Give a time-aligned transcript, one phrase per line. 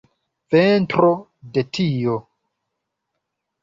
[0.55, 1.11] Ventro
[1.59, 2.19] de tio!